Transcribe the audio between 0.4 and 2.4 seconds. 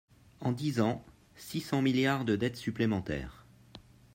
dix ans, six cents milliards de